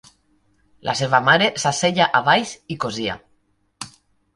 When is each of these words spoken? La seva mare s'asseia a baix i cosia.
La 0.89 0.95
seva 1.01 1.21
mare 1.29 1.51
s'asseia 1.65 2.11
a 2.21 2.25
baix 2.33 2.59
i 2.79 2.83
cosia. 2.87 3.23